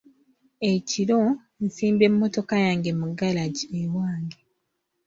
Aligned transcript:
Ekiro 0.71 1.19
nsimba 1.65 2.03
emmotoka 2.09 2.55
yange 2.65 2.91
mu 2.99 3.07
galagi 3.19 3.65
ewange. 3.81 4.39